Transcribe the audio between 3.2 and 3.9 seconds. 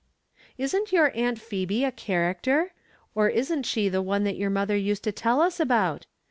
isn't she